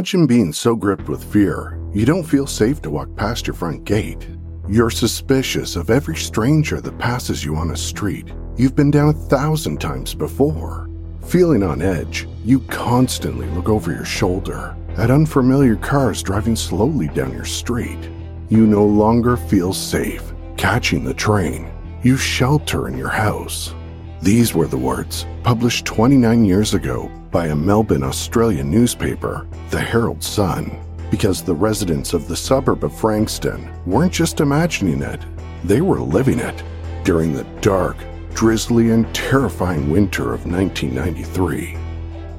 [0.00, 3.84] Imagine being so gripped with fear, you don't feel safe to walk past your front
[3.84, 4.26] gate.
[4.66, 9.28] You're suspicious of every stranger that passes you on a street you've been down a
[9.28, 10.88] thousand times before.
[11.26, 17.34] Feeling on edge, you constantly look over your shoulder at unfamiliar cars driving slowly down
[17.34, 18.10] your street.
[18.48, 21.70] You no longer feel safe catching the train.
[22.02, 23.74] You shelter in your house.
[24.22, 30.22] These were the words published 29 years ago by a Melbourne, Australian newspaper, the Herald
[30.22, 30.78] Sun,
[31.10, 35.20] because the residents of the suburb of Frankston weren't just imagining it,
[35.64, 36.62] they were living it
[37.02, 37.96] during the dark,
[38.34, 41.78] drizzly, and terrifying winter of 1993.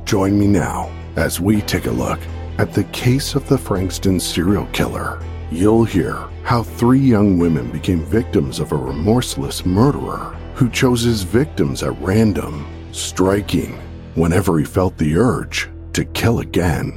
[0.06, 2.20] Join me now as we take a look
[2.60, 5.20] at the case of the Frankston serial killer.
[5.50, 11.24] You'll hear how three young women became victims of a remorseless murderer who chose his
[11.24, 13.72] victims at random, striking
[14.14, 16.92] whenever he felt the urge to kill again.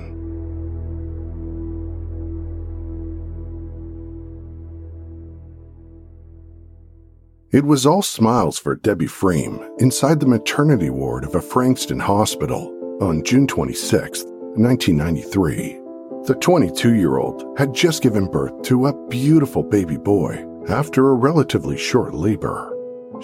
[7.53, 12.70] It was all smiles for Debbie Fream inside the maternity ward of a Frankston hospital
[13.01, 15.81] on June 26, 1993.
[16.27, 21.14] The 22 year old had just given birth to a beautiful baby boy after a
[21.14, 22.73] relatively short labor.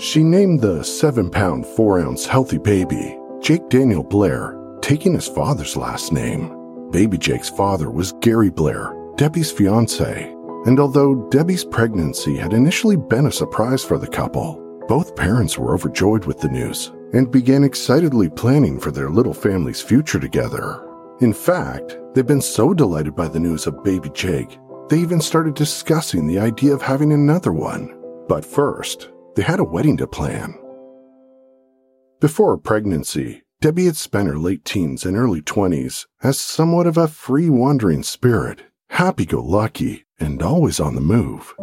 [0.01, 5.77] She named the 7 pound 4 ounce healthy baby Jake Daniel Blair, taking his father's
[5.77, 6.89] last name.
[6.91, 10.35] Baby Jake's father was Gary Blair, Debbie's fiance,
[10.65, 14.59] and although Debbie's pregnancy had initially been a surprise for the couple,
[14.89, 19.83] both parents were overjoyed with the news and began excitedly planning for their little family's
[19.83, 20.83] future together.
[21.21, 24.59] In fact, they'd been so delighted by the news of baby Jake,
[24.89, 28.01] they even started discussing the idea of having another one.
[28.29, 30.55] But first, they had a wedding to plan.
[32.21, 37.09] Before pregnancy, Debbie had spent her late teens and early 20s as somewhat of a
[37.09, 41.55] free wandering spirit, happy go lucky, and always on the move.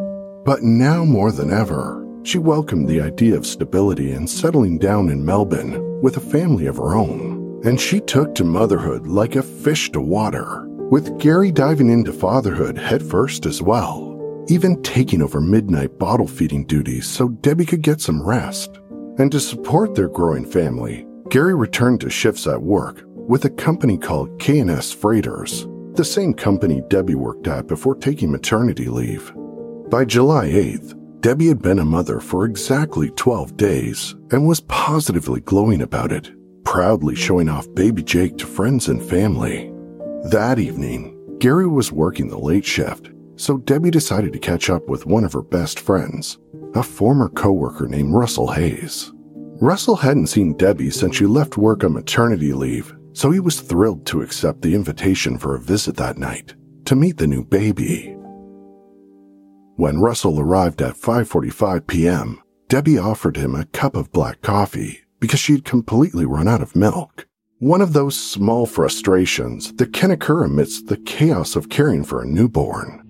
[0.46, 5.26] But now more than ever, she welcomed the idea of stability and settling down in
[5.26, 7.62] Melbourne with a family of her own.
[7.66, 12.78] And she took to motherhood like a fish to water, with Gary diving into fatherhood
[12.78, 14.07] headfirst as well,
[14.50, 18.80] even taking over midnight bottle feeding duties so Debbie could get some rest.
[19.18, 23.98] And to support their growing family, Gary returned to shifts at work with a company
[23.98, 29.34] called K&S Freighters, the same company Debbie worked at before taking maternity leave.
[29.90, 35.42] By July 8th, Debbie had been a mother for exactly 12 days and was positively
[35.42, 36.32] glowing about it,
[36.64, 39.74] proudly showing off baby Jake to friends and family.
[40.30, 45.06] That evening, Gary was working the late shift, so Debbie decided to catch up with
[45.06, 46.38] one of her best friends,
[46.76, 49.14] a former coworker named Russell Hayes.
[49.60, 54.06] Russell hadn't seen Debbie since she left work on maternity leave, so he was thrilled
[54.08, 56.56] to accept the invitation for a visit that night
[56.86, 58.16] to meet the new baby.
[59.76, 65.40] When Russell arrived at 5:45 p.m., Debbie offered him a cup of black coffee because
[65.40, 67.28] she'd completely run out of milk.
[67.60, 72.28] One of those small frustrations that can occur amidst the chaos of caring for a
[72.28, 73.07] newborn.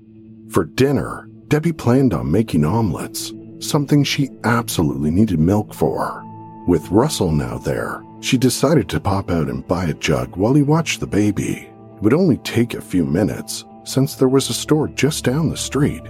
[0.58, 6.24] For dinner, Debbie planned on making omelets, something she absolutely needed milk for.
[6.68, 10.64] With Russell now there, she decided to pop out and buy a jug while he
[10.64, 11.70] watched the baby.
[11.98, 15.56] It would only take a few minutes, since there was a store just down the
[15.56, 16.02] street.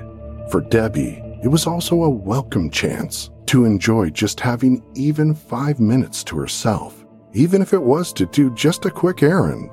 [0.50, 6.24] For Debbie, it was also a welcome chance to enjoy just having even five minutes
[6.24, 9.71] to herself, even if it was to do just a quick errand.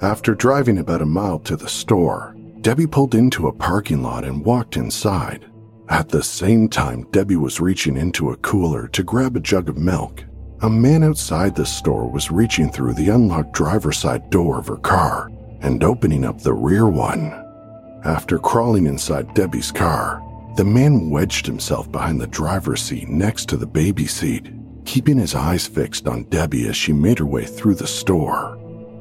[0.00, 2.33] After driving about a mile to the store,
[2.64, 5.44] Debbie pulled into a parking lot and walked inside.
[5.90, 9.76] At the same time, Debbie was reaching into a cooler to grab a jug of
[9.76, 10.24] milk.
[10.62, 14.78] A man outside the store was reaching through the unlocked driver's side door of her
[14.78, 15.30] car
[15.60, 17.32] and opening up the rear one.
[18.02, 20.22] After crawling inside Debbie's car,
[20.56, 24.48] the man wedged himself behind the driver's seat next to the baby seat,
[24.86, 28.56] keeping his eyes fixed on Debbie as she made her way through the store.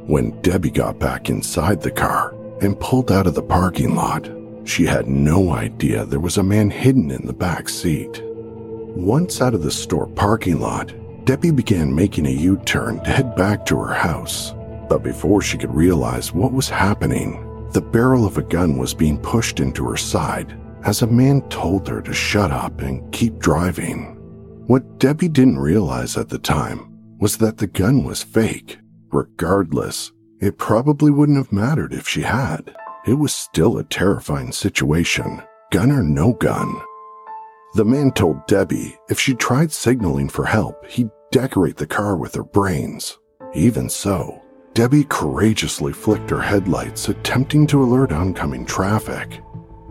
[0.06, 4.30] When Debbie got back inside the car and pulled out of the parking lot,
[4.66, 8.22] she had no idea there was a man hidden in the back seat.
[8.24, 10.94] Once out of the store parking lot,
[11.26, 14.54] Debbie began making a U turn to head back to her house.
[14.90, 19.18] But before she could realize what was happening, the barrel of a gun was being
[19.18, 24.16] pushed into her side as a man told her to shut up and keep driving.
[24.68, 26.90] What Debbie didn't realize at the time
[27.20, 28.80] was that the gun was fake.
[29.12, 30.12] Regardless,
[30.44, 32.75] it probably wouldn't have mattered if she had.
[33.07, 35.42] It was still a terrifying situation,
[35.72, 36.75] gun or no gun.
[37.75, 42.36] The man told Debbie if she tried signaling for help, he'd decorate the car with
[42.36, 43.18] her brains.
[43.54, 44.42] Even so,
[44.74, 49.42] Debbie courageously flicked her headlights, attempting to alert oncoming traffic.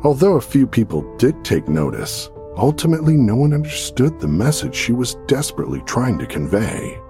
[0.05, 5.17] Although a few people did take notice, ultimately no one understood the message she was
[5.27, 7.01] desperately trying to convey.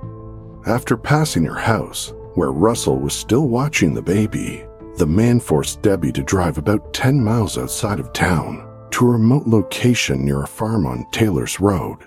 [0.67, 4.65] After passing her house, where Russell was still watching the baby,
[4.97, 9.47] the man forced Debbie to drive about 10 miles outside of town to a remote
[9.47, 11.99] location near a farm on Taylor's Road.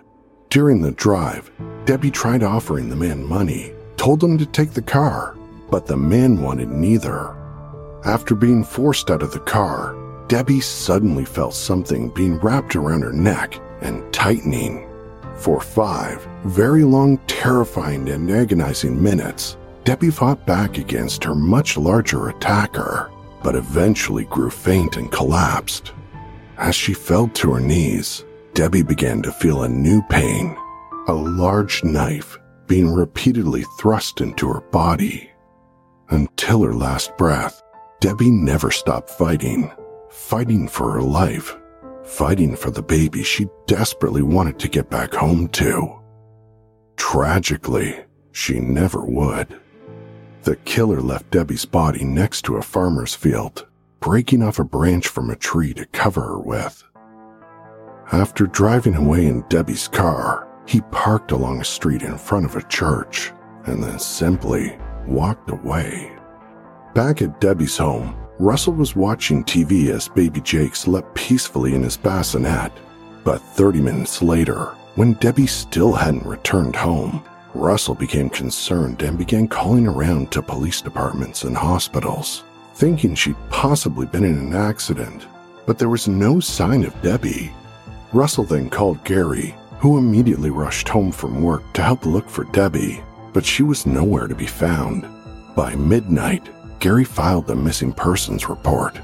[0.50, 1.52] During the drive,
[1.86, 5.36] Debbie tried offering the man money, told him to take the car,
[5.70, 7.36] but the man wanted neither.
[8.06, 9.96] After being forced out of the car,
[10.28, 14.88] Debbie suddenly felt something being wrapped around her neck and tightening.
[15.36, 22.28] For five very long, terrifying, and agonizing minutes, Debbie fought back against her much larger
[22.28, 23.12] attacker,
[23.42, 25.94] but eventually grew faint and collapsed.
[26.58, 30.58] As she fell to her knees, Debbie began to feel a new pain
[31.08, 32.38] a large knife
[32.68, 35.30] being repeatedly thrust into her body.
[36.10, 37.62] Until her last breath,
[38.00, 39.72] Debbie never stopped fighting,
[40.10, 41.56] fighting for her life,
[42.04, 46.00] fighting for the baby she desperately wanted to get back home to.
[46.98, 47.96] Tragically,
[48.32, 49.60] she never would.
[50.46, 53.66] The killer left Debbie's body next to a farmer's field,
[54.00, 56.84] breaking off a branch from a tree to cover her with.
[58.12, 62.62] After driving away in Debbie's car, he parked along a street in front of a
[62.68, 63.32] church
[63.66, 64.78] and then simply
[65.08, 66.16] walked away.
[66.94, 71.98] Back at Debbie's home, Russell was watching TV as baby Jake slept peacefully in his
[71.98, 72.72] bassinet.
[73.24, 77.24] But 30 minutes later, when Debbie still hadn't returned home,
[77.56, 82.44] Russell became concerned and began calling around to police departments and hospitals,
[82.74, 85.26] thinking she'd possibly been in an accident.
[85.66, 87.54] But there was no sign of Debbie.
[88.12, 93.02] Russell then called Gary, who immediately rushed home from work to help look for Debbie,
[93.32, 95.08] but she was nowhere to be found.
[95.56, 96.50] By midnight,
[96.80, 99.00] Gary filed the missing persons report.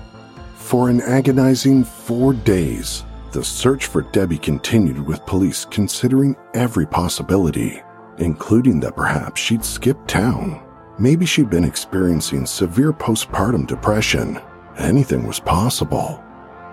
[0.56, 7.81] For an agonizing four days, the search for Debbie continued with police considering every possibility,
[8.18, 10.62] including that perhaps she'd skipped town.
[11.00, 14.40] Maybe she'd been experiencing severe postpartum depression.
[14.78, 16.24] Anything was possible.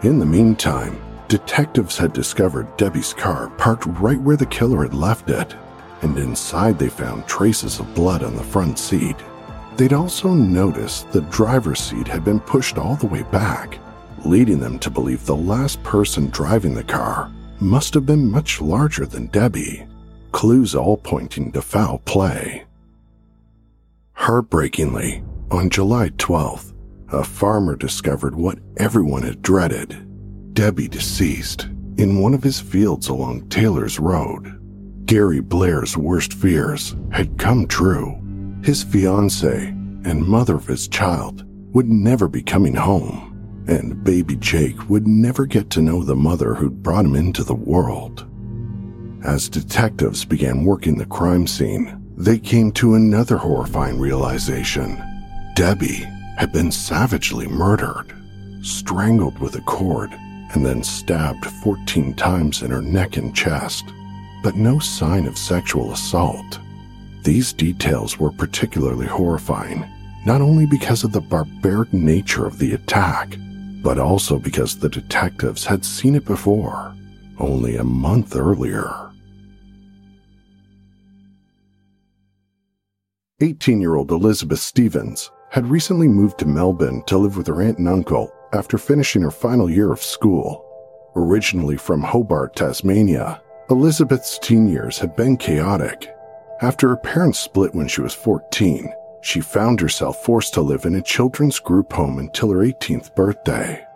[0.02, 5.31] In the meantime, detectives had discovered Debbie's car parked right where the killer had left
[5.31, 5.55] it,
[6.02, 9.17] and inside they found traces of blood on the front seat.
[9.76, 13.79] They'd also noticed the driver's seat had been pushed all the way back,
[14.25, 17.31] leading them to believe the last person driving the car
[17.61, 19.87] must have been much larger than Debbie,
[20.32, 22.64] clues all pointing to foul play.
[24.12, 26.74] Heartbreakingly, on July 12th,
[27.12, 30.05] a farmer discovered what everyone had dreaded
[30.55, 34.55] Debbie deceased in one of his fields along Taylor's Road.
[35.06, 38.20] Gary Blair's worst fears had come true.
[38.62, 39.69] His fiancee
[40.05, 45.46] and mother of his child would never be coming home, and baby Jake would never
[45.46, 48.28] get to know the mother who'd brought him into the world.
[49.25, 55.03] As detectives began working the crime scene, they came to another horrifying realization.
[55.55, 56.06] Debbie
[56.37, 58.15] had been savagely murdered,
[58.63, 60.13] strangled with a cord,
[60.55, 63.84] and then stabbed 14 times in her neck and chest,
[64.43, 66.60] but no sign of sexual assault.
[67.25, 69.84] These details were particularly horrifying,
[70.25, 73.37] not only because of the barbaric nature of the attack,
[73.82, 76.94] but also because the detectives had seen it before,
[77.39, 79.07] only a month earlier.
[83.40, 87.78] 18 year old Elizabeth Stevens had recently moved to Melbourne to live with her aunt
[87.78, 90.64] and uncle after finishing her final year of school.
[91.14, 93.40] Originally from Hobart, Tasmania,
[93.70, 96.12] Elizabeth's teen years had been chaotic.
[96.62, 98.92] After her parents split when she was 14,
[99.22, 103.86] she found herself forced to live in a children's group home until her 18th birthday.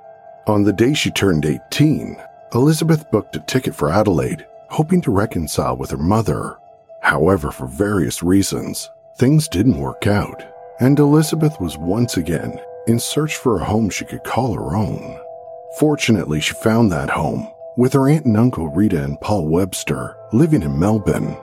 [0.46, 2.16] On the day she turned 18,
[2.54, 6.58] Elizabeth booked a ticket for Adelaide, hoping to reconcile with her mother.
[7.02, 8.88] However, for various reasons,
[9.18, 10.42] things didn't work out.
[10.80, 15.16] and Elizabeth was once again in search for a home she could call her own.
[15.78, 20.62] Fortunately, she found that home with her aunt and uncle Rita and Paul Webster living
[20.62, 21.36] in Melbourne.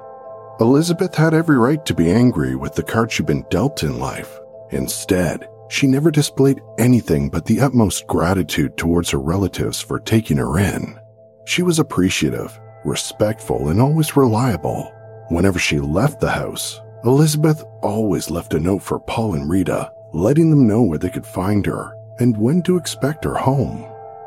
[0.59, 4.39] Elizabeth had every right to be angry with the card she'd been dealt in life.
[4.71, 10.59] Instead, she never displayed anything but the utmost gratitude towards her relatives for taking her
[10.59, 10.99] in.
[11.45, 14.93] She was appreciative, respectful, and always reliable.
[15.29, 20.49] Whenever she left the house, Elizabeth always left a note for Paul and Rita, letting
[20.49, 23.85] them know where they could find her and when to expect her home.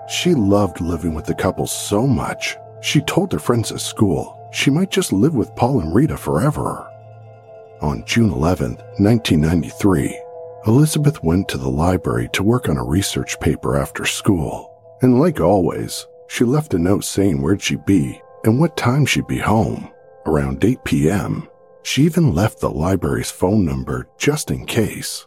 [0.09, 4.71] She loved living with the couple so much, she told her friends at school she
[4.71, 6.89] might just live with Paul and Rita forever.
[7.81, 10.21] On June 11, 1993,
[10.67, 15.41] Elizabeth went to the library to work on a research paper after school, and like
[15.41, 19.91] always, she left a note saying where'd she be and what time she'd be home.
[20.27, 21.49] Around 8 p.m.,
[21.83, 25.27] she even left the library's phone number just in case.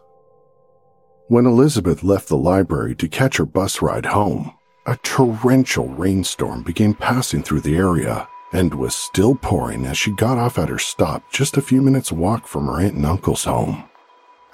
[1.28, 4.54] When Elizabeth left the library to catch her bus ride home,
[4.86, 10.38] a torrential rainstorm began passing through the area and was still pouring as she got
[10.38, 13.90] off at her stop just a few minutes' walk from her aunt and uncle's home.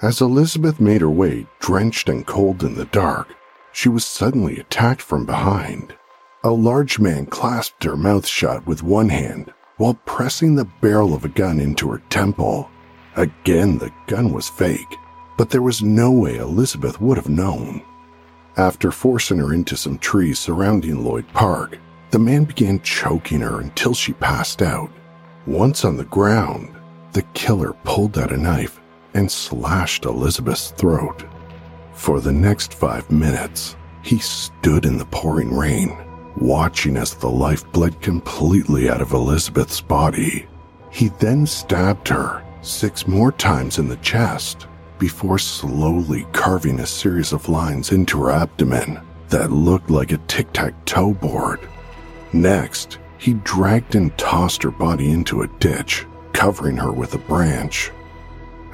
[0.00, 3.28] As Elizabeth made her way, drenched and cold in the dark,
[3.72, 5.94] she was suddenly attacked from behind.
[6.42, 9.52] A large man clasped her mouth shut with one hand
[9.82, 12.70] while pressing the barrel of a gun into her temple.
[13.16, 14.96] Again, the gun was fake,
[15.36, 17.82] but there was no way Elizabeth would have known.
[18.56, 21.80] After forcing her into some trees surrounding Lloyd Park,
[22.12, 24.92] the man began choking her until she passed out.
[25.46, 26.72] Once on the ground,
[27.12, 28.80] the killer pulled out a knife
[29.14, 31.24] and slashed Elizabeth's throat.
[31.92, 33.74] For the next five minutes,
[34.04, 35.98] he stood in the pouring rain,
[36.36, 40.46] watching as the life bled completely out of Elizabeth's body.
[40.90, 44.66] He then stabbed her six more times in the chest
[44.98, 50.52] before slowly carving a series of lines into her abdomen that looked like a tic
[50.52, 51.58] tac toe board.
[52.32, 57.90] Next, he dragged and tossed her body into a ditch, covering her with a branch.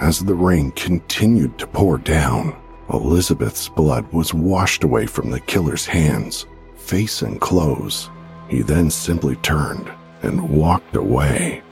[0.01, 2.57] As the rain continued to pour down,
[2.93, 6.47] Elizabeth's blood was washed away from the killer's hands,
[6.89, 8.11] face, and clothes.
[8.49, 9.93] He then simply turned
[10.23, 11.63] and walked away.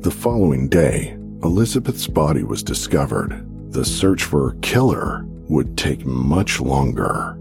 [0.00, 3.42] The following day, Elizabeth's body was discovered.
[3.72, 7.38] The search for her killer would take much longer.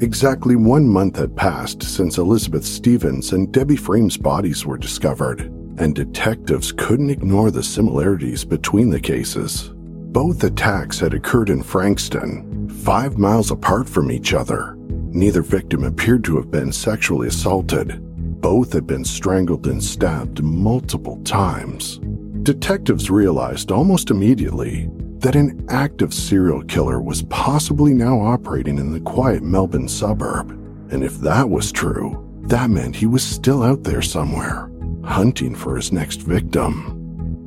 [0.00, 5.40] Exactly one month had passed since Elizabeth Stevens and Debbie Frame's bodies were discovered,
[5.78, 9.72] and detectives couldn't ignore the similarities between the cases.
[10.18, 14.74] Both attacks had occurred in Frankston, five miles apart from each other.
[15.12, 18.00] Neither victim appeared to have been sexually assaulted,
[18.40, 22.00] both had been strangled and stabbed multiple times.
[22.42, 29.00] Detectives realized almost immediately that an active serial killer was possibly now operating in the
[29.02, 30.50] quiet Melbourne suburb.
[30.90, 34.68] And if that was true, that meant he was still out there somewhere,
[35.04, 36.97] hunting for his next victim.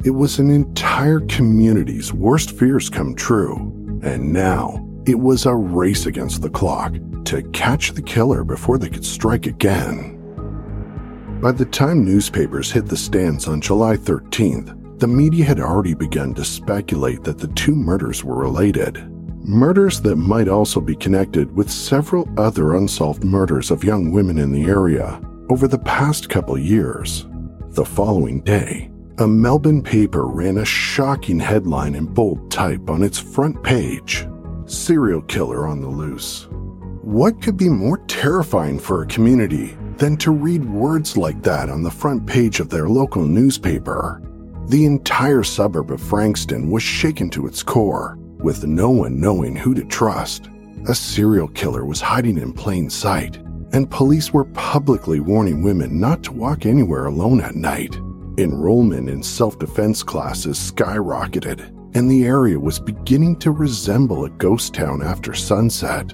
[0.03, 3.57] It was an entire community's worst fears come true,
[4.01, 8.89] and now it was a race against the clock to catch the killer before they
[8.89, 10.17] could strike again.
[11.39, 16.33] By the time newspapers hit the stands on July 13th, the media had already begun
[16.33, 19.07] to speculate that the two murders were related.
[19.43, 24.51] Murders that might also be connected with several other unsolved murders of young women in
[24.51, 27.27] the area over the past couple years.
[27.69, 28.90] The following day,
[29.21, 34.27] a Melbourne paper ran a shocking headline in bold type on its front page
[34.65, 36.47] Serial Killer on the Loose.
[37.03, 41.83] What could be more terrifying for a community than to read words like that on
[41.83, 44.23] the front page of their local newspaper.
[44.69, 49.75] The entire suburb of Frankston was shaken to its core, with no one knowing who
[49.75, 50.49] to trust.
[50.89, 53.37] A serial killer was hiding in plain sight,
[53.73, 57.99] and police were publicly warning women not to walk anywhere alone at night.
[58.41, 64.73] Enrollment in self defense classes skyrocketed, and the area was beginning to resemble a ghost
[64.73, 66.13] town after sunset.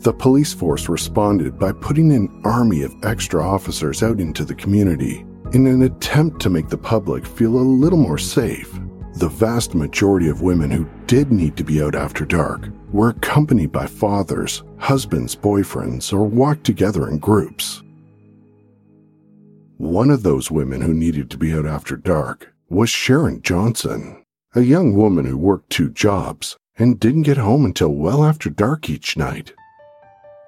[0.00, 5.24] The police force responded by putting an army of extra officers out into the community
[5.52, 8.72] in an attempt to make the public feel a little more safe.
[9.14, 13.72] The vast majority of women who did need to be out after dark were accompanied
[13.72, 17.82] by fathers, husbands, boyfriends, or walked together in groups.
[19.80, 24.22] One of those women who needed to be out after dark was Sharon Johnson,
[24.54, 28.90] a young woman who worked two jobs and didn't get home until well after dark
[28.90, 29.54] each night.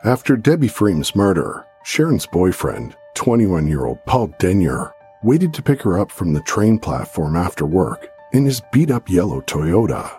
[0.05, 5.99] After Debbie Freeman's murder, Sharon's boyfriend, 21 year old Paul Denyer, waited to pick her
[5.99, 10.15] up from the train platform after work in his beat up yellow Toyota.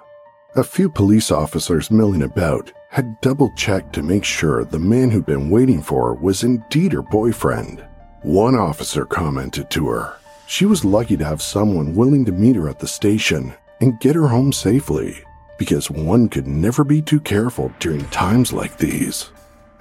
[0.56, 5.28] A few police officers milling about had double checked to make sure the man who'd
[5.28, 7.86] been waiting for her was indeed her boyfriend.
[8.24, 10.16] One officer commented to her
[10.46, 14.16] she was lucky to have someone willing to meet her at the station and get
[14.16, 15.24] her home safely,
[15.58, 19.32] because one could never be too careful during times like these.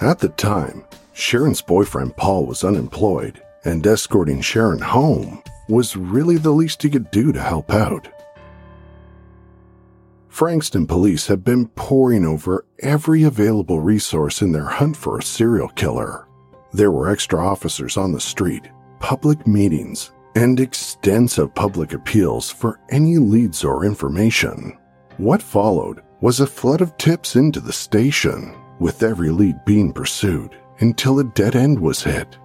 [0.01, 6.51] At the time, Sharon's boyfriend Paul was unemployed, and escorting Sharon home was really the
[6.51, 8.09] least he could do to help out.
[10.29, 15.69] Frankston police have been poring over every available resource in their hunt for a serial
[15.69, 16.27] killer.
[16.73, 23.19] There were extra officers on the street, public meetings, and extensive public appeals for any
[23.19, 24.79] leads or information.
[25.19, 30.57] What followed was a flood of tips into the station, with every lead being pursued
[30.81, 32.38] until a dead end was hit.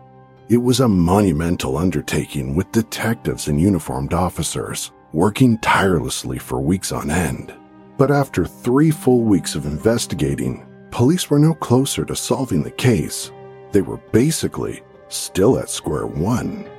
[0.49, 7.09] It was a monumental undertaking with detectives and uniformed officers working tirelessly for weeks on
[7.09, 7.53] end.
[7.97, 13.31] But after three full weeks of investigating, police were no closer to solving the case.
[13.71, 16.69] They were basically still at square one.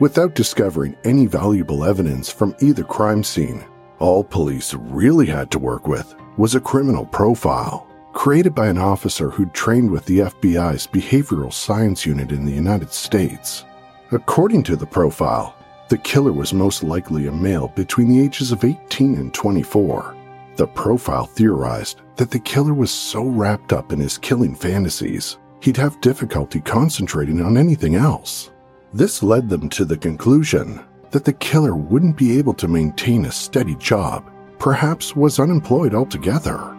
[0.00, 3.64] Without discovering any valuable evidence from either crime scene,
[3.98, 9.28] all police really had to work with was a criminal profile created by an officer
[9.28, 13.64] who'd trained with the FBI's Behavioral Science Unit in the United States.
[14.12, 15.56] According to the profile,
[15.88, 20.16] the killer was most likely a male between the ages of 18 and 24.
[20.56, 25.76] The profile theorized that the killer was so wrapped up in his killing fantasies, he'd
[25.78, 28.50] have difficulty concentrating on anything else.
[28.92, 33.32] This led them to the conclusion that the killer wouldn't be able to maintain a
[33.32, 36.76] steady job, perhaps was unemployed altogether.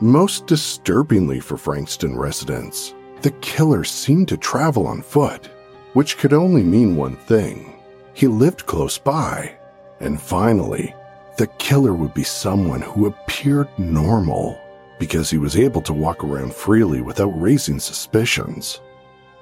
[0.00, 5.48] Most disturbingly for Frankston residents, the killer seemed to travel on foot,
[5.92, 7.80] which could only mean one thing.
[8.14, 9.54] He lived close by.
[10.00, 10.92] And finally,
[11.38, 14.58] the killer would be someone who appeared normal
[14.98, 18.80] because he was able to walk around freely without raising suspicions.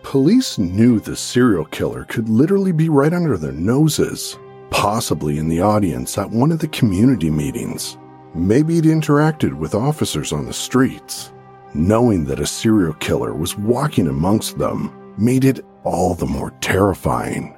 [0.03, 4.38] Police knew the serial killer could literally be right under their noses,
[4.71, 7.97] possibly in the audience at one of the community meetings.
[8.35, 11.33] Maybe he'd interacted with officers on the streets.
[11.75, 17.57] Knowing that a serial killer was walking amongst them made it all the more terrifying.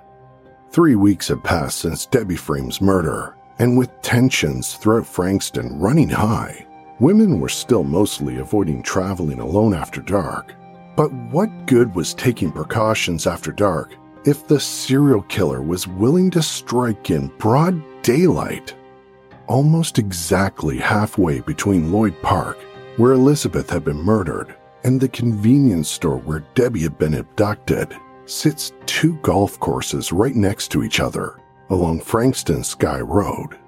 [0.70, 6.66] Three weeks had passed since Debbie Frame's murder, and with tensions throughout Frankston running high,
[7.04, 10.54] women were still mostly avoiding traveling alone after dark
[10.96, 16.42] but what good was taking precautions after dark if the serial killer was willing to
[16.42, 18.74] strike in broad daylight?
[19.46, 22.58] Almost exactly halfway between Lloyd Park,
[22.96, 27.94] where Elizabeth had been murdered, and the convenience store where Debbie had been abducted,
[28.26, 31.40] sits two golf courses right next to each other
[31.70, 33.58] along Frankston Skye Road.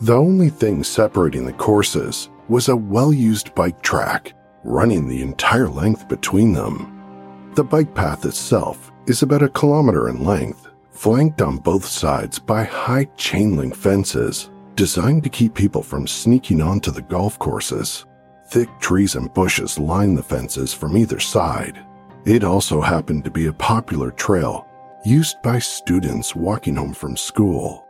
[0.00, 4.34] The only thing separating the courses was a well used bike track
[4.64, 7.52] running the entire length between them.
[7.54, 12.64] The bike path itself is about a kilometer in length, flanked on both sides by
[12.64, 18.04] high chain link fences designed to keep people from sneaking onto the golf courses.
[18.48, 21.78] Thick trees and bushes line the fences from either side.
[22.24, 24.66] It also happened to be a popular trail
[25.04, 27.86] used by students walking home from school.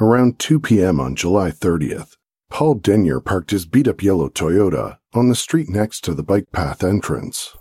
[0.00, 1.00] Around 2 p.m.
[1.00, 2.16] on July 30th,
[2.50, 6.50] Paul Denyer parked his beat up yellow Toyota on the street next to the bike
[6.52, 7.56] path entrance.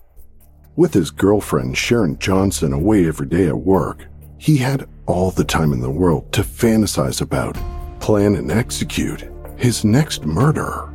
[0.75, 4.05] With his girlfriend Sharon Johnson away every day at work,
[4.37, 7.55] he had all the time in the world to fantasize about,
[7.99, 10.91] plan, and execute his next murder.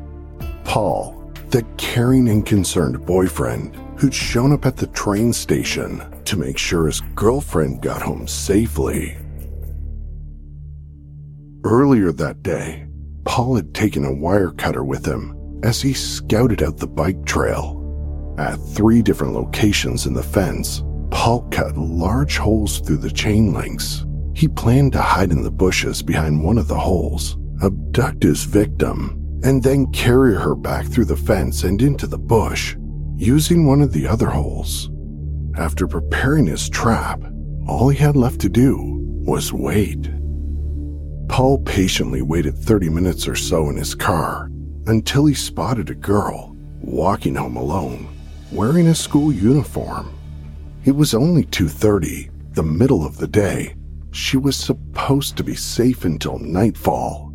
[0.65, 6.59] Paul, the caring and concerned boyfriend who'd shown up at the train station to make
[6.59, 9.17] sure his girlfriend got home safely.
[11.65, 12.88] Earlier that day,
[13.29, 18.35] Paul had taken a wire cutter with him as he scouted out the bike trail.
[18.39, 24.05] At three different locations in the fence, Paul cut large holes through the chain links.
[24.35, 29.41] He planned to hide in the bushes behind one of the holes, abduct his victim,
[29.45, 32.77] and then carry her back through the fence and into the bush,
[33.17, 34.91] using one of the other holes.
[35.55, 37.23] After preparing his trap,
[37.67, 38.79] all he had left to do
[39.27, 40.09] was wait.
[41.29, 44.51] Paul patiently waited 30 minutes or so in his car
[44.87, 48.09] until he spotted a girl walking home alone,
[48.51, 50.11] wearing a school uniform.
[50.85, 53.75] It was only 2:30, the middle of the day.
[54.11, 57.35] She was supposed to be safe until nightfall.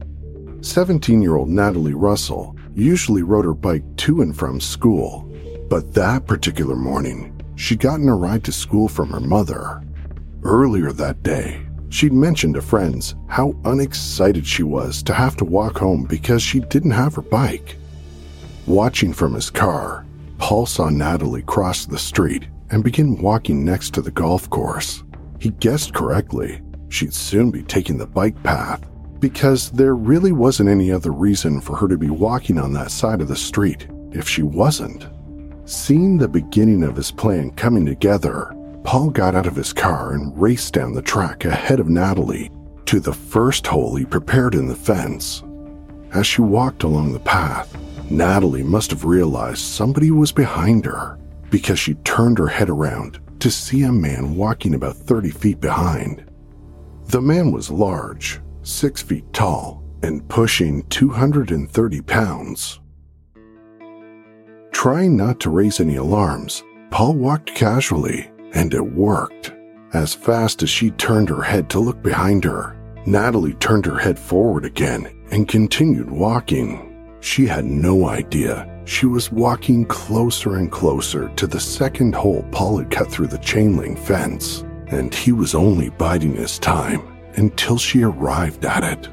[0.60, 5.32] 17-year-old Natalie Russell usually rode her bike to and from school,
[5.70, 9.84] but that particular morning, she'd gotten a ride to school from her mother.
[10.44, 11.62] Earlier that day,
[11.94, 16.60] she'd mentioned to friends how unexcited she was to have to walk home because she
[16.60, 17.78] didn't have her bike.
[18.66, 20.06] Watching from his car,
[20.40, 25.04] Paul saw Natalie cross the street and begin walking next to the golf course.
[25.40, 26.62] He guessed correctly.
[26.90, 28.84] She'd soon be taking the bike path
[29.20, 33.22] because there really wasn't any other reason for her to be walking on that side
[33.22, 35.08] of the street if she wasn't.
[35.66, 38.53] Seeing the beginning of his plan coming together,
[38.84, 42.52] Paul got out of his car and raced down the track ahead of Natalie
[42.86, 45.43] to the first hole he prepared in the fence.
[46.13, 47.76] As she walked along the path,
[48.12, 51.17] Natalie must have realized somebody was behind her
[51.50, 56.30] because she turned her head around to see a man walking about 30 feet behind.
[57.08, 62.80] The man was large, six feet tall, and pushing 230 pounds.
[64.72, 69.54] Trying not to raise any alarms, Paul walked casually, and it worked.
[69.94, 74.18] As fast as she turned her head to look behind her, Natalie turned her head
[74.18, 76.89] forward again and continued walking.
[77.20, 82.80] She had no idea she was walking closer and closer to the second hole Paul
[82.80, 87.02] had cut through the chain link fence, and he was only biding his time
[87.36, 89.10] until she arrived at it.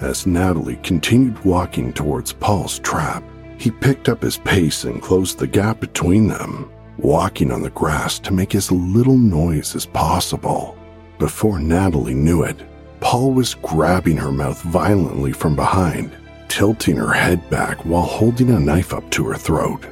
[0.00, 3.22] As Natalie continued walking towards Paul's trap,
[3.58, 6.70] he picked up his pace and closed the gap between them,
[7.02, 10.76] walking on the grass to make as little noise as possible.
[11.18, 12.56] Before Natalie knew it,
[13.00, 16.16] Paul was grabbing her mouth violently from behind,
[16.48, 19.84] tilting her head back while holding a knife up to her throat.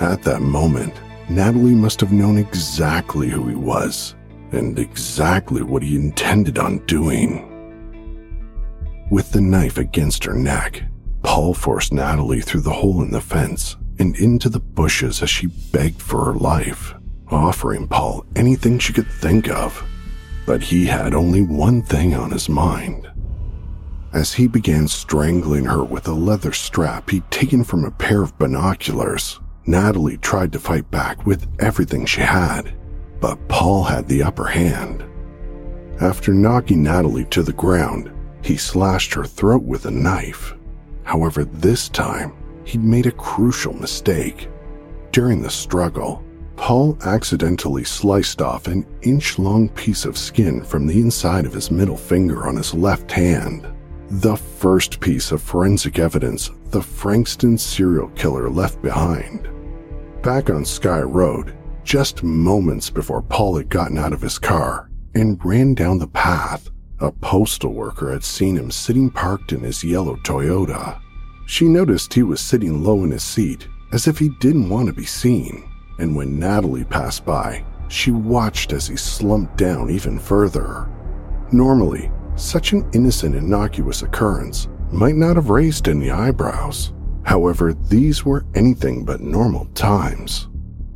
[0.00, 0.94] At that moment,
[1.28, 4.14] Natalie must have known exactly who he was
[4.52, 7.50] and exactly what he intended on doing.
[9.10, 10.82] With the knife against her neck,
[11.22, 15.46] Paul forced Natalie through the hole in the fence and into the bushes as she
[15.46, 16.94] begged for her life,
[17.28, 19.84] offering Paul anything she could think of.
[20.46, 23.10] But he had only one thing on his mind.
[24.12, 28.38] As he began strangling her with a leather strap he'd taken from a pair of
[28.38, 32.74] binoculars, Natalie tried to fight back with everything she had
[33.24, 35.02] but Paul had the upper hand.
[35.98, 40.52] After knocking Natalie to the ground, he slashed her throat with a knife.
[41.04, 44.48] However, this time, he'd made a crucial mistake.
[45.12, 46.24] During the struggle,
[46.56, 51.70] Paul accidentally sliced off an inch long piece of skin from the inside of his
[51.70, 53.66] middle finger on his left hand.
[54.08, 59.48] The first piece of forensic evidence the Frankston serial killer left behind.
[60.22, 65.42] Back on Skye Road, just moments before Paul had gotten out of his car and
[65.44, 66.68] ran down the path,
[67.00, 71.00] a postal worker had seen him sitting parked in his yellow Toyota.
[71.46, 74.92] She noticed he was sitting low in his seat as if he didn't want to
[74.92, 80.88] be seen, and when Natalie passed by, she watched as he slumped down even further.
[81.52, 86.92] Normally, such an innocent, innocuous occurrence might not have raised any eyebrows.
[87.24, 90.48] However, these were anything but normal times.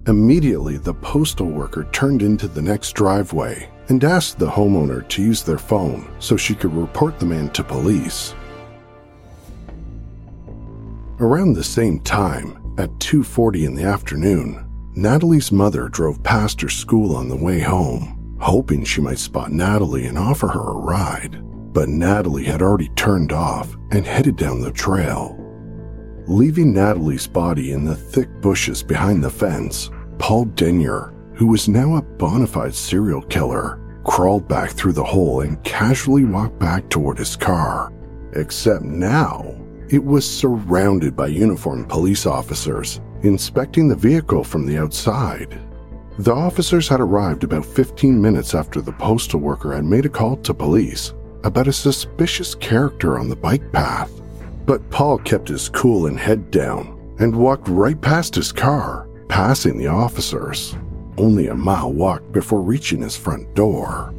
[0.09, 5.43] Immediately, the postal worker turned into the next driveway and asked the homeowner to use
[5.43, 8.35] their phone so she could report the man to police.
[11.21, 17.17] Around the same time, at 2:40 in the afternoon, Natalie's mother drove past her school
[17.17, 21.43] on the way home, hoping she might spot Natalie and offer her a ride.
[21.73, 25.37] But Natalie had already turned off and headed down the trail.
[26.29, 31.97] Leaving Natalie's body in the thick bushes behind the fence, Paul Denyer, who was now
[31.97, 37.19] a bona fide serial killer, crawled back through the hole and casually walked back toward
[37.19, 37.93] his car.
[38.35, 39.57] Except now,
[39.91, 45.59] it was surrounded by uniformed police officers inspecting the vehicle from the outside.
[46.19, 50.37] The officers had arrived about 15 minutes after the postal worker had made a call
[50.39, 54.11] to police about a suspicious character on the bike path.
[54.67, 59.77] But Paul kept his cool and head down and walked right past his car passing
[59.77, 60.75] the officers,
[61.17, 64.15] only a mile walk before reaching his front door.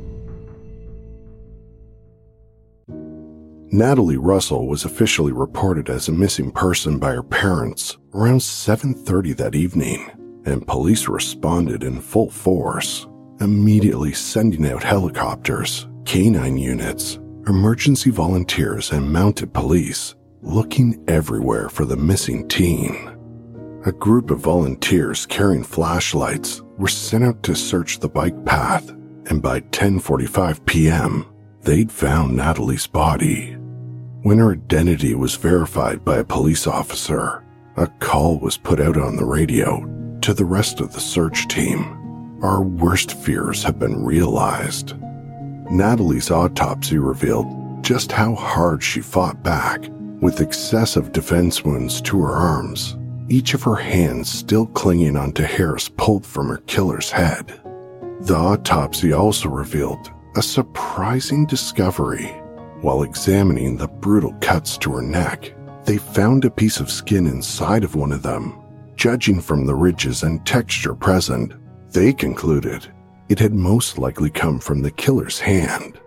[3.71, 9.53] Natalie Russell was officially reported as a missing person by her parents around 7:30 that
[9.53, 10.09] evening,
[10.43, 13.05] and police responded in full force,
[13.39, 21.95] immediately sending out helicopters, canine units, emergency volunteers, and mounted police looking everywhere for the
[21.97, 22.95] missing teen.
[23.85, 28.89] A group of volunteers carrying flashlights were sent out to search the bike path,
[29.27, 31.23] and by 10:45 p.m.,
[31.61, 33.55] they'd found Natalie's body.
[34.21, 37.41] When her identity was verified by a police officer,
[37.77, 39.85] a call was put out on the radio
[40.21, 41.95] to the rest of the search team.
[42.41, 44.93] our worst fears have been realized.
[45.69, 47.47] Natalie's autopsy revealed
[47.83, 49.89] just how hard she fought back,
[50.21, 52.97] with excessive defense wounds to her arms,
[53.29, 57.61] each of her hands still clinging onto hairs pulled from her killer's head.
[58.21, 62.38] The autopsy also revealed a surprising discovery.
[62.81, 67.83] While examining the brutal cuts to her neck, they found a piece of skin inside
[67.83, 68.57] of one of them.
[68.95, 71.51] Judging from the ridges and texture present,
[71.91, 72.87] they concluded
[73.27, 75.99] it had most likely come from the killer's hand.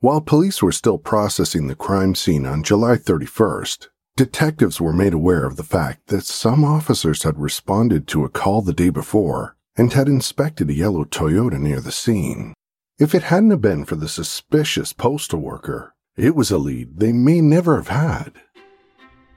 [0.00, 5.46] While police were still processing the crime scene on July 31st, detectives were made aware
[5.46, 9.92] of the fact that some officers had responded to a call the day before and
[9.92, 12.54] had inspected a yellow Toyota near the scene.
[12.98, 17.12] If it hadn't have been for the suspicious postal worker, it was a lead they
[17.12, 18.32] may never have had.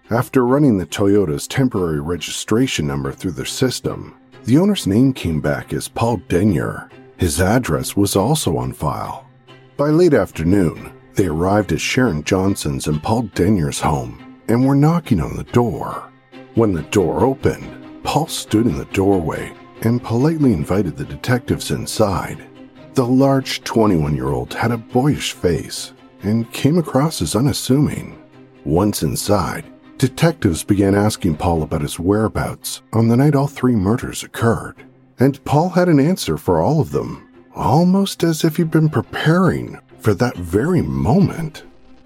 [0.09, 5.73] After running the Toyota's temporary registration number through their system, the owner's name came back
[5.73, 6.89] as Paul Denyer.
[7.17, 9.27] His address was also on file.
[9.75, 15.19] By late afternoon, they arrived at Sharon Johnson's and Paul Denyer's home and were knocking
[15.19, 16.09] on the door.
[16.55, 22.47] When the door opened, Paul stood in the doorway and politely invited the detectives inside.
[22.93, 28.21] The large 21 year old had a boyish face and came across as unassuming.
[28.65, 29.65] Once inside,
[29.99, 34.85] Detectives began asking Paul about his whereabouts on the night all three murders occurred,
[35.19, 39.77] and Paul had an answer for all of them, almost as if he'd been preparing
[39.99, 41.63] for that very moment.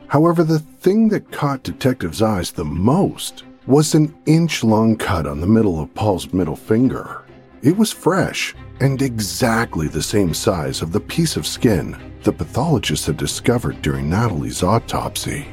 [0.08, 5.40] However, the thing that caught detectives' eyes the most was an inch long cut on
[5.40, 7.23] the middle of Paul's middle finger.
[7.64, 13.06] It was fresh and exactly the same size of the piece of skin the pathologist
[13.06, 15.48] had discovered during Natalie's autopsy.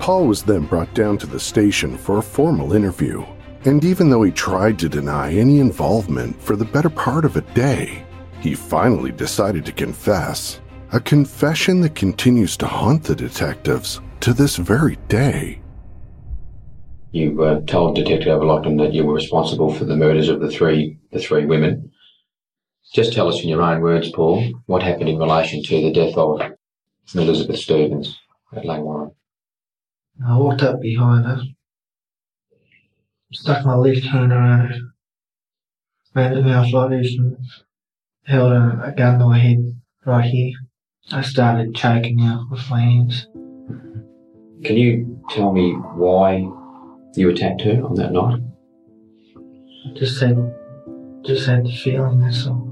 [0.00, 3.24] Paul was then brought down to the station for a formal interview,
[3.64, 7.40] and even though he tried to deny any involvement for the better part of a
[7.54, 8.04] day,
[8.40, 10.60] he finally decided to confess.
[10.92, 15.60] A confession that continues to haunt the detectives to this very day.
[17.14, 20.98] You uh, told Detective Overlockton that you were responsible for the murders of the three
[21.12, 21.92] the three women.
[22.92, 26.16] Just tell us in your own words, Paul, what happened in relation to the death
[26.16, 26.42] of
[27.14, 28.18] Elizabeth Stevens
[28.52, 29.14] at Langwarrin.
[30.26, 31.40] I walked up behind her,
[33.32, 34.78] stuck my left hand around her,
[36.16, 37.36] made her mouth like this, and
[38.24, 40.54] held a, a gun to her head right here.
[41.12, 43.28] I started choking her with my hands.
[44.64, 46.50] Can you tell me why
[47.16, 48.40] you attacked her on that night?
[49.86, 50.36] I just had,
[51.24, 52.70] just had the feeling, that's all.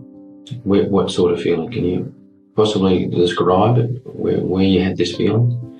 [0.65, 1.71] Where, what sort of feeling?
[1.71, 2.15] Can you
[2.57, 5.73] possibly describe it, where, where you had this feeling?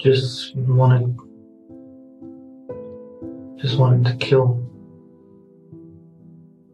[0.00, 1.16] just wanted
[3.58, 4.66] just wanted to kill.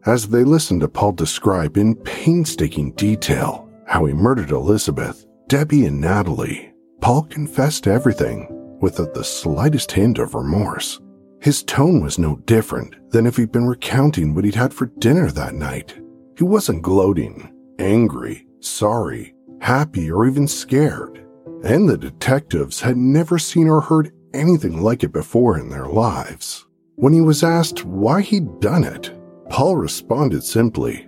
[0.05, 5.99] As they listened to Paul describe in painstaking detail how he murdered Elizabeth, Debbie, and
[5.99, 8.47] Natalie, Paul confessed everything
[8.81, 10.99] without the slightest hint of remorse.
[11.41, 15.29] His tone was no different than if he'd been recounting what he'd had for dinner
[15.31, 15.99] that night.
[16.37, 21.17] He wasn't gloating, angry, sorry, happy, or even scared
[21.63, 26.65] and the detectives had never seen or heard anything like it before in their lives.
[26.95, 29.11] When he was asked why he'd done it,
[29.49, 31.07] Paul responded simply,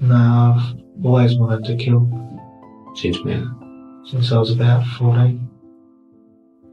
[0.00, 2.08] No, I've always wanted to kill.
[2.94, 4.02] Since when?
[4.10, 5.48] Since I was about 14.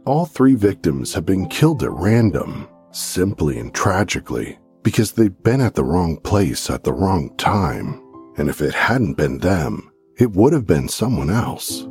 [0.06, 5.76] All three victims have been killed at random, simply and tragically, because they've been at
[5.76, 8.02] the wrong place at the wrong time.
[8.38, 11.86] And if it hadn't been them, it would have been someone else.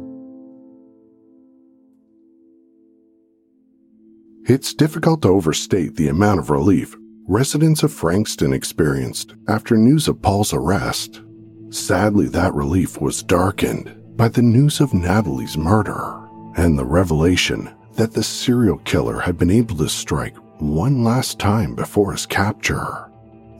[4.46, 10.22] It's difficult to overstate the amount of relief residents of Frankston experienced after news of
[10.22, 11.20] Paul's arrest.
[11.68, 18.12] Sadly, that relief was darkened by the news of Natalie's murder and the revelation that
[18.12, 23.11] the serial killer had been able to strike one last time before his capture.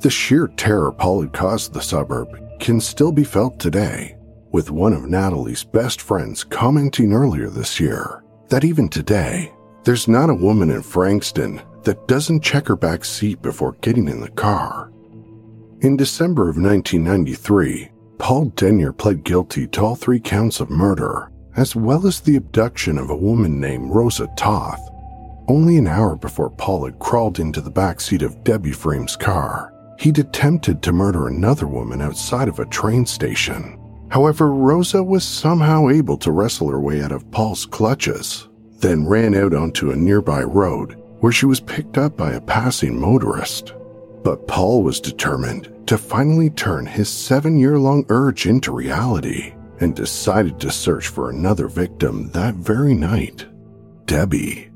[0.01, 4.17] The sheer terror Paul had caused the suburb can still be felt today,
[4.53, 10.31] with one of Natalie's best friends commenting earlier this year that even today, there's not
[10.31, 14.93] a woman in Frankston that doesn't check her back seat before getting in the car.
[15.81, 21.75] In December of 1993, Paul Denyer pled guilty to all three counts of murder, as
[21.75, 24.81] well as the abduction of a woman named Rosa Toth.
[25.49, 29.73] Only an hour before Paul had crawled into the back seat of Debbie Frame's car,
[29.99, 33.77] he'd attempted to murder another woman outside of a train station.
[34.09, 38.49] However, Rosa was somehow able to wrestle her way out of Paul's clutches
[38.81, 42.97] then ran out onto a nearby road where she was picked up by a passing
[42.99, 43.75] motorist.
[44.23, 49.95] But Paul was determined to finally turn his seven year long urge into reality and
[49.95, 53.47] decided to search for another victim that very night
[54.07, 54.71] Debbie.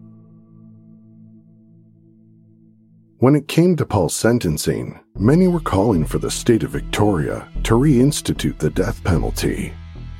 [3.19, 7.75] When it came to Paul's sentencing, many were calling for the state of Victoria to
[7.75, 9.73] reinstitute the death penalty.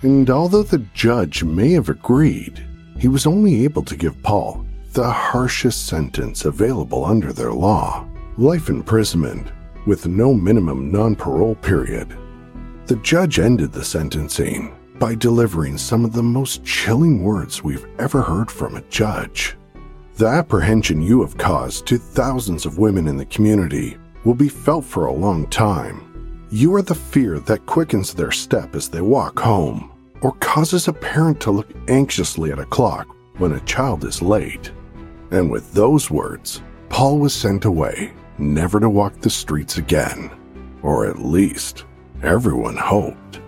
[0.03, 2.65] And although the judge may have agreed,
[2.99, 8.07] he was only able to give Paul the harshest sentence available under their law
[8.39, 9.53] life imprisonment
[9.87, 12.17] with no minimum non parole period.
[12.93, 18.21] The judge ended the sentencing by delivering some of the most chilling words we've ever
[18.21, 19.57] heard from a judge.
[20.17, 24.85] The apprehension you have caused to thousands of women in the community will be felt
[24.85, 26.47] for a long time.
[26.51, 30.93] You are the fear that quickens their step as they walk home, or causes a
[30.93, 33.07] parent to look anxiously at a clock
[33.39, 34.71] when a child is late.
[35.31, 40.31] And with those words, Paul was sent away, never to walk the streets again.
[40.83, 41.87] Or at least,
[42.23, 43.41] everyone hoped.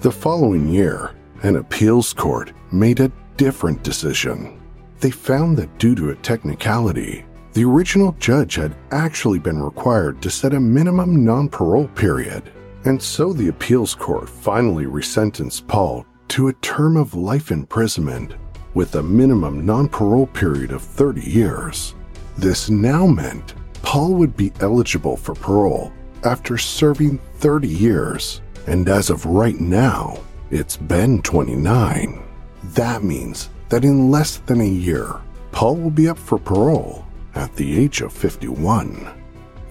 [0.00, 4.58] The following year, an appeals court made a different decision
[5.02, 10.30] they found that due to a technicality, the original judge had actually been required to
[10.30, 12.52] set a minimum non parole period,
[12.84, 18.36] and so the appeals court finally resentenced Paul to a term of life imprisonment
[18.74, 21.96] with a minimum non parole period of 30 years.
[22.38, 25.92] This now meant Paul would be eligible for parole
[26.24, 30.18] after serving 30 years, and as of right now,
[30.50, 32.22] it's been 29.
[32.74, 37.04] That means that in less than a year, Paul will be up for parole
[37.34, 39.08] at the age of 51.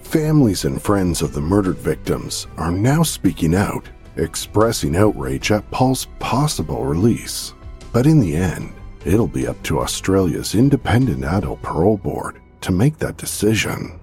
[0.02, 6.06] Families and friends of the murdered victims are now speaking out, expressing outrage at Paul's
[6.18, 7.54] possible release.
[7.92, 8.72] But in the end,
[9.04, 13.98] it'll be up to Australia's Independent Adult Parole Board to make that decision.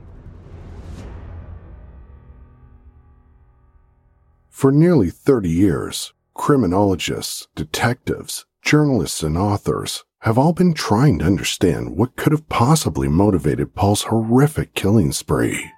[4.59, 11.95] For nearly 30 years, criminologists, detectives, journalists and authors have all been trying to understand
[11.95, 15.71] what could have possibly motivated Paul's horrific killing spree.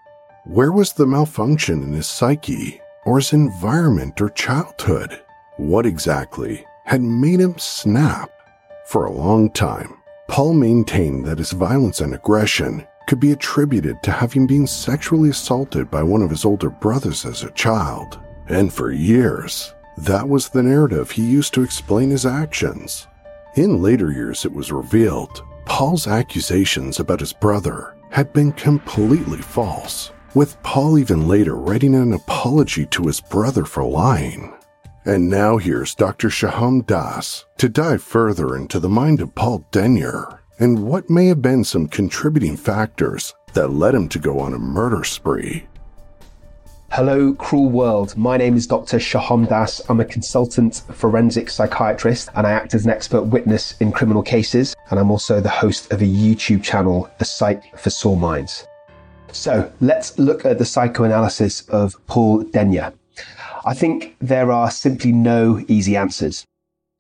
[0.45, 5.21] Where was the malfunction in his psyche, or his environment or childhood?
[5.57, 8.31] What exactly had made him snap?
[8.87, 9.93] For a long time,
[10.27, 15.91] Paul maintained that his violence and aggression could be attributed to having been sexually assaulted
[15.91, 18.19] by one of his older brothers as a child.
[18.51, 23.07] And for years, that was the narrative he used to explain his actions.
[23.55, 30.11] In later years, it was revealed Paul's accusations about his brother had been completely false,
[30.35, 34.53] with Paul even later writing an apology to his brother for lying.
[35.05, 36.27] And now here's Dr.
[36.27, 41.41] Sohom Das to dive further into the mind of Paul Denyer and what may have
[41.41, 45.67] been some contributing factors that led him to go on a murder spree.
[46.95, 48.17] Hello, cruel world.
[48.17, 48.97] My name is Dr.
[48.97, 49.81] Sohom Das.
[49.87, 54.75] I'm a consultant forensic psychiatrist and I act as an expert witness in criminal cases.
[54.89, 58.67] And I'm also the host of a YouTube channel, The Psych for Sore Minds.
[59.31, 62.91] So let's look at the psychoanalysis of Paul Denyer.
[63.63, 66.43] I think there are simply no easy answers.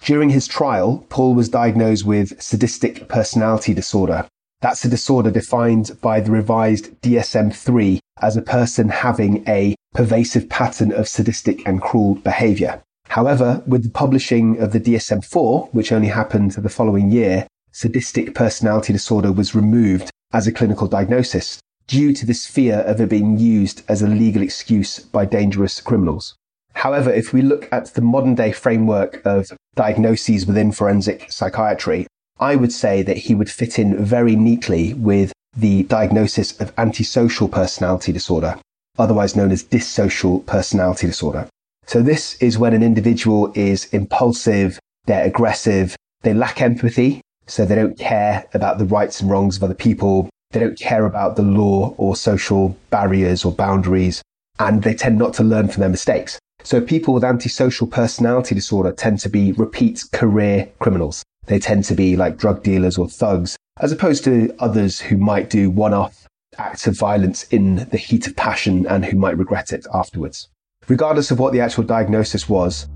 [0.03, 4.25] During his trial, Paul was diagnosed with sadistic personality disorder,
[4.61, 10.49] that's a disorder defined by the revised DSM 3 as a person having a pervasive
[10.49, 12.81] pattern of sadistic and cruel behavior.
[13.09, 18.33] However, with the publishing of the DSM 4, which only happened the following year, sadistic
[18.33, 23.37] personality disorder was removed as a clinical diagnosis due to this fear of it being
[23.37, 26.35] used as a legal excuse by dangerous criminals.
[26.73, 32.07] However, if we look at the modern day framework of diagnoses within forensic psychiatry,
[32.39, 37.49] I would say that he would fit in very neatly with the diagnosis of antisocial
[37.49, 38.57] personality disorder,
[38.97, 41.47] otherwise known as dissocial personality disorder.
[41.87, 47.75] So this is when an individual is impulsive, they're aggressive, they lack empathy, so they
[47.75, 51.41] don't care about the rights and wrongs of other people, they don't care about the
[51.41, 54.21] law or social barriers or boundaries,
[54.59, 56.39] and they tend not to learn from their mistakes.
[56.63, 61.23] So people with antisocial personality disorder tend to be repeat career criminals.
[61.47, 65.49] They tend to be like drug dealers or thugs, as opposed to others who might
[65.49, 66.27] do one off
[66.57, 70.49] acts of violence in the heat of passion and who might regret it afterwards.
[70.89, 72.89] Regardless of what the actual diagnosis was,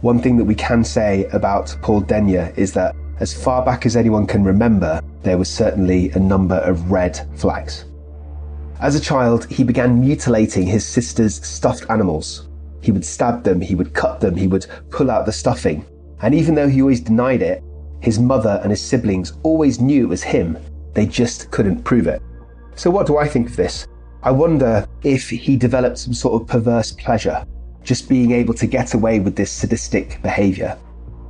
[0.00, 3.96] one thing that we can say about Paul Denyer is that as far back as
[3.96, 7.84] anyone can remember, there was certainly a number of red flags.
[8.80, 12.48] As a child, he began mutilating his sister's stuffed animals.
[12.80, 15.84] He would stab them, he would cut them, he would pull out the stuffing.
[16.22, 17.62] And even though he always denied it,
[18.00, 20.56] his mother and his siblings always knew it was him,
[20.94, 22.22] They just couldn't prove it.
[22.80, 23.86] So, what do I think of this?
[24.22, 27.44] I wonder if he developed some sort of perverse pleasure,
[27.82, 30.78] just being able to get away with this sadistic behavior.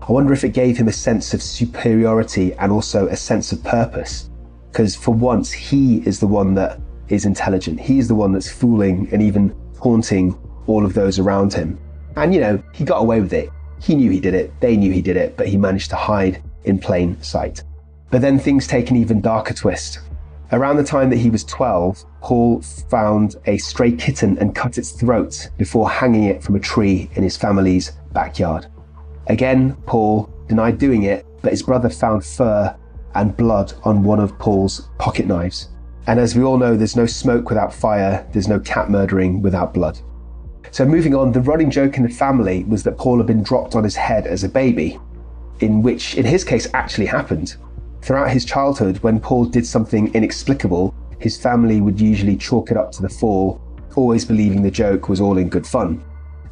[0.01, 3.65] I wonder if it gave him a sense of superiority and also a sense of
[3.65, 4.31] purpose.
[4.71, 6.79] Because for once, he is the one that
[7.09, 7.81] is intelligent.
[7.81, 10.39] He is the one that's fooling and even taunting
[10.69, 11.81] all of those around him.
[12.15, 13.51] And you know, he got away with it.
[13.81, 16.45] He knew he did it, they knew he did it, but he managed to hide
[16.63, 17.65] in plain sight.
[18.09, 19.99] But then things take an even darker twist.
[20.53, 24.91] Around the time that he was 12, Paul found a stray kitten and cut its
[24.91, 28.67] throat before hanging it from a tree in his family's backyard.
[29.29, 32.77] Again, Paul denied doing it, but his brother found fur
[33.15, 35.69] and blood on one of Paul's pocket knives.
[36.09, 39.73] And as we all know, there's no smoke without fire, there's no cat murdering without
[39.73, 40.01] blood.
[40.73, 43.77] So, moving on, the running joke in the family was that Paul had been dropped
[43.77, 44.99] on his head as a baby,
[45.61, 47.57] in which, in his case, actually happened.
[48.03, 52.93] Throughout his childhood, when Paul did something inexplicable, his family would usually chalk it up
[52.93, 53.61] to the fall,
[53.95, 56.03] always believing the joke was all in good fun.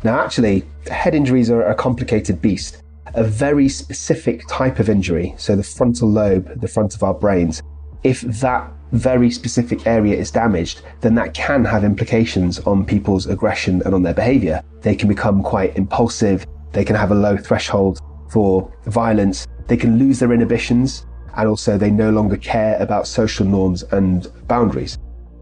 [0.04, 2.82] Now, actually, head injuries are a complicated beast.
[3.14, 7.62] A very specific type of injury, so the frontal lobe, the front of our brains,
[8.04, 13.82] if that very specific area is damaged, then that can have implications on people's aggression
[13.84, 14.62] and on their behavior.
[14.82, 19.98] They can become quite impulsive, they can have a low threshold for violence, they can
[19.98, 21.06] lose their inhibitions,
[21.38, 24.98] and also they no longer care about social norms and boundaries.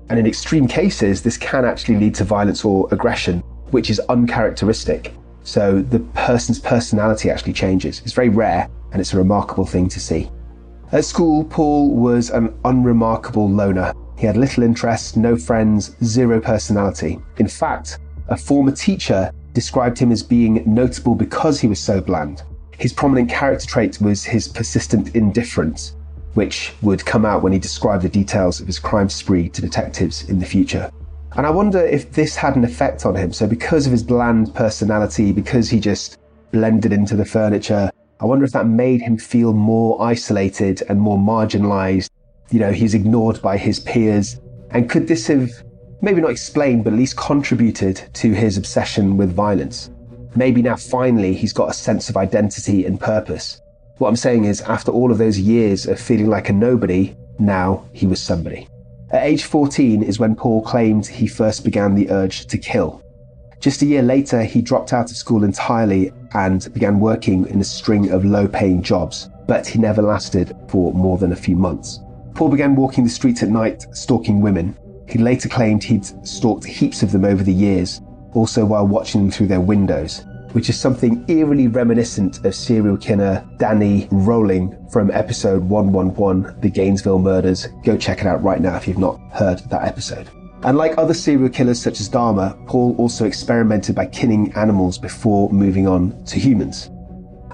[0.09, 3.41] And in extreme cases, this can actually lead to violence or aggression,
[3.71, 5.13] which is uncharacteristic.
[5.43, 8.03] So the person's personality actually changes.
[8.05, 10.31] It's very rare and it's a remarkable thing to see.
[10.93, 13.93] At school, Paul was an unremarkable loner.
[14.17, 17.19] He had little interest, no friends, zero personality.
[17.39, 22.43] In fact, a former teacher described him as being notable because he was so bland.
[22.79, 25.97] His prominent character trait was his persistent indifference,
[26.35, 30.29] which would come out when he described the details of his crime spree to detectives
[30.29, 30.91] in the future.
[31.37, 33.33] And I wonder if this had an effect on him.
[33.33, 36.19] So, because of his bland personality, because he just
[36.51, 41.19] blended into the furniture, I wonder if that made him feel more isolated and more
[41.19, 42.11] marginalized.
[42.51, 44.41] You know, he's ignored by his peers.
[44.71, 45.51] And could this have
[46.01, 49.91] maybe not explained, but at least contributed to his obsession with violence?
[50.37, 53.61] Maybe now finally he's got a sense of identity and purpose.
[53.99, 57.87] What I'm saying is, after all of those years of feeling like a nobody, now
[57.93, 58.69] he was somebody.
[59.11, 63.03] At age 14 is when Paul claimed he first began the urge to kill.
[63.61, 67.65] Just a year later, he dropped out of school entirely and began working in a
[67.65, 72.01] string of low paying jobs, but he never lasted for more than a few months.
[72.35, 74.77] Paul began walking the streets at night, stalking women.
[75.09, 78.03] He later claimed he'd stalked heaps of them over the years,
[78.37, 83.45] also while watching them through their windows, which is something eerily reminiscent of serial killer
[83.57, 87.67] Danny Rolling from episode 111, The Gainesville Murders.
[87.83, 90.29] Go check it out right now if you've not heard that episode.
[90.63, 95.51] And like other serial killers such as Dahmer, Paul also experimented by killing animals before
[95.51, 96.91] moving on to humans.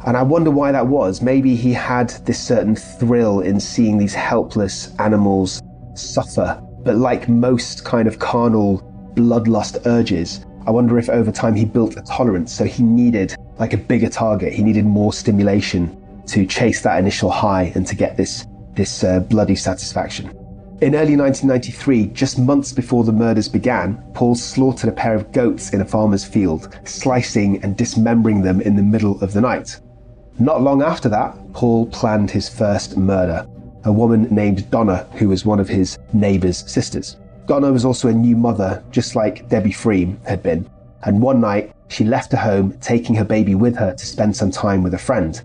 [0.05, 1.22] And I wonder why that was.
[1.22, 5.62] Maybe he had this certain thrill in seeing these helpless animals
[5.95, 6.61] suffer.
[6.85, 8.80] But like most kind of carnal
[9.14, 12.53] bloodlust urges, I wonder if over time he built a tolerance.
[12.53, 14.53] So he needed like a bigger target.
[14.53, 15.97] He needed more stimulation
[16.27, 20.29] to chase that initial high and to get this, this uh, bloody satisfaction.
[20.81, 25.73] In early 1993, just months before the murders began, Paul slaughtered a pair of goats
[25.73, 29.81] in a farmer's field, slicing and dismembering them in the middle of the night.
[30.41, 33.47] Not long after that, Paul planned his first murder,
[33.85, 37.17] a woman named Donna, who was one of his neighbour's sisters.
[37.47, 40.68] Donna was also a new mother, just like Debbie Fream had been,
[41.03, 44.51] and one night she left her home, taking her baby with her to spend some
[44.51, 45.43] time with a friend.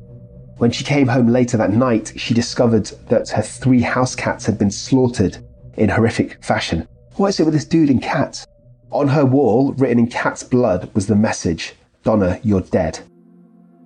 [0.57, 4.57] When she came home later that night, she discovered that her three house cats had
[4.57, 5.37] been slaughtered
[5.75, 6.87] in horrific fashion.
[7.15, 8.45] What is it with this dude and cats?
[8.91, 11.73] On her wall, written in cat's blood, was the message
[12.03, 12.99] Donna, you're dead.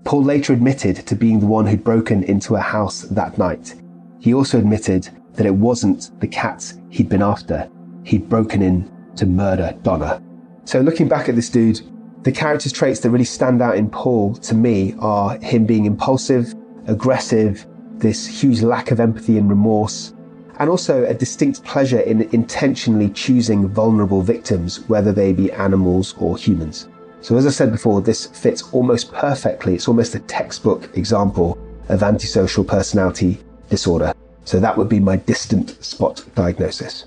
[0.03, 3.75] Paul later admitted to being the one who'd broken into her house that night.
[4.19, 7.69] He also admitted that it wasn't the cats he'd been after.
[8.03, 10.21] He'd broken in to murder Donna.
[10.65, 11.81] So, looking back at this dude,
[12.23, 16.53] the character's traits that really stand out in Paul to me are him being impulsive,
[16.87, 17.65] aggressive,
[17.97, 20.13] this huge lack of empathy and remorse,
[20.59, 26.37] and also a distinct pleasure in intentionally choosing vulnerable victims, whether they be animals or
[26.37, 26.87] humans.
[27.21, 29.75] So, as I said before, this fits almost perfectly.
[29.75, 31.57] It's almost a textbook example
[31.89, 33.39] of antisocial personality
[33.69, 34.13] disorder.
[34.45, 37.05] So, that would be my distant spot diagnosis.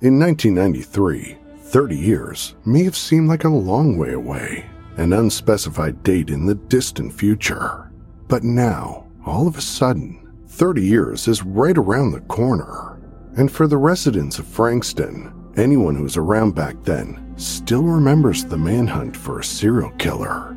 [0.00, 4.64] In 1993, 30 years may have seemed like a long way away,
[4.96, 7.90] an unspecified date in the distant future.
[8.28, 13.00] But now, all of a sudden, 30 years is right around the corner.
[13.36, 18.56] And for the residents of Frankston, anyone who was around back then still remembers the
[18.56, 20.56] manhunt for a serial killer.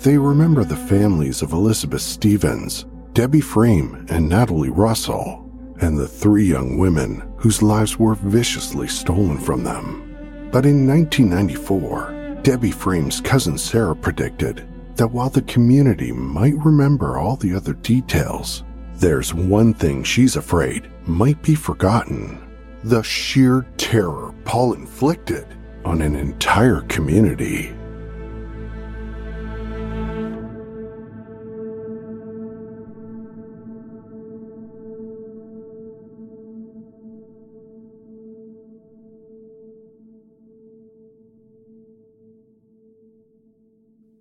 [0.00, 5.41] They remember the families of Elizabeth Stevens, Debbie Fream, and Natalie Russell,
[5.82, 10.48] and the three young women whose lives were viciously stolen from them.
[10.52, 14.66] But in 1994, Debbie Fream's cousin Sarah predicted
[14.96, 18.64] that while the community might remember all the other details,
[18.96, 22.38] there's one thing she's afraid might be forgotten
[22.84, 25.46] the sheer terror Paul inflicted
[25.84, 27.72] on an entire community.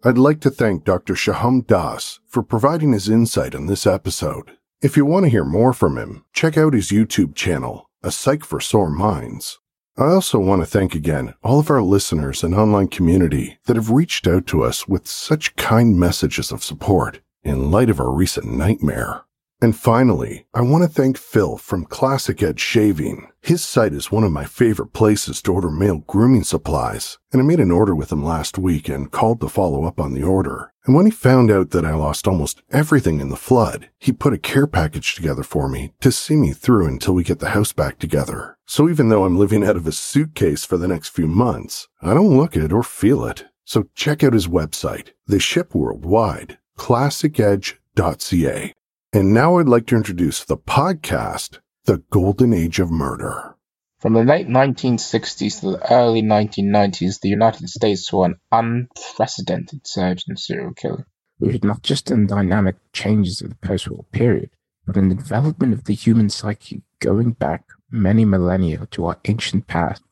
[0.04, 1.14] I'd like to thank Dr.
[1.14, 4.58] Sohom Das for providing his insight on this episode.
[4.82, 8.44] If you want to hear more from him, check out his YouTube channel, A Psych
[8.44, 9.60] for Sore Minds.
[9.96, 13.92] I also want to thank again all of our listeners and online community that have
[13.92, 18.52] reached out to us with such kind messages of support in light of our recent
[18.52, 19.26] nightmare.
[19.64, 23.28] And finally, I want to thank Phil from Classic Edge Shaving.
[23.42, 27.46] His site is one of my favorite places to order male grooming supplies, and I
[27.46, 30.74] made an order with him last week and called to follow up on the order.
[30.86, 34.34] And when he found out that I lost almost everything in the flood, he put
[34.34, 37.72] a care package together for me to see me through until we get the house
[37.72, 38.58] back together.
[38.66, 42.16] So even though I'm living out of a suitcase for the next few months, I
[42.16, 43.46] don't look it or feel it.
[43.66, 45.10] So check out his website.
[45.28, 46.58] They ship worldwide.
[46.80, 48.74] ClassicEdge.ca.
[49.14, 53.58] And now I'd like to introduce the podcast, The Golden Age of Murder.
[54.00, 60.24] From the late 1960s to the early 1990s, the United States saw an unprecedented surge
[60.30, 61.04] in serial killing,
[61.42, 64.50] rooted not just in dynamic changes of the post-war period,
[64.86, 69.68] but in the development of the human psyche going back many millennia to our ancient
[69.68, 70.04] past.